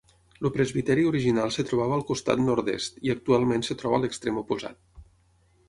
[0.47, 4.83] El presbiteri original es trobava al costat nord-est i actualment es troba a l'extrem oposat.